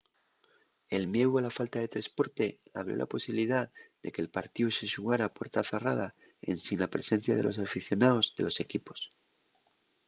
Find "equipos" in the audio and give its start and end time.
8.65-8.99